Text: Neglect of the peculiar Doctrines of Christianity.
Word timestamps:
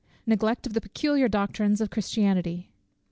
Neglect 0.25 0.65
of 0.65 0.73
the 0.73 0.81
peculiar 0.81 1.27
Doctrines 1.27 1.79
of 1.79 1.91
Christianity. 1.91 2.71